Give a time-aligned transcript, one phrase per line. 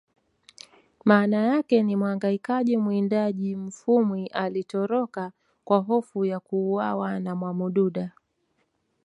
[1.05, 5.31] maana yake ni mhangaikaji mwindaji Mufwimi alitoroka
[5.63, 8.11] kwa hofu ya kuuawa na mwamududa